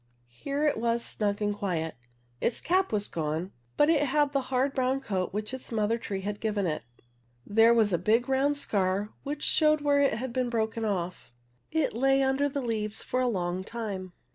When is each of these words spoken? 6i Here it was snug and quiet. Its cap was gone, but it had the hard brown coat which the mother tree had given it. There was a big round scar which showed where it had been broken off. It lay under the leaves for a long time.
6i 0.27 0.31
Here 0.33 0.65
it 0.65 0.77
was 0.77 1.05
snug 1.05 1.43
and 1.43 1.53
quiet. 1.55 1.93
Its 2.41 2.59
cap 2.59 2.91
was 2.91 3.07
gone, 3.07 3.51
but 3.77 3.87
it 3.87 4.05
had 4.07 4.31
the 4.33 4.41
hard 4.49 4.73
brown 4.73 4.99
coat 4.99 5.31
which 5.31 5.51
the 5.51 5.75
mother 5.75 5.99
tree 5.99 6.21
had 6.21 6.39
given 6.39 6.65
it. 6.65 6.81
There 7.45 7.71
was 7.71 7.93
a 7.93 7.99
big 7.99 8.27
round 8.27 8.57
scar 8.57 9.13
which 9.21 9.43
showed 9.43 9.81
where 9.81 10.01
it 10.01 10.13
had 10.13 10.33
been 10.33 10.49
broken 10.49 10.85
off. 10.85 11.31
It 11.71 11.93
lay 11.93 12.23
under 12.23 12.49
the 12.49 12.61
leaves 12.63 13.03
for 13.03 13.21
a 13.21 13.27
long 13.27 13.63
time. 13.63 14.13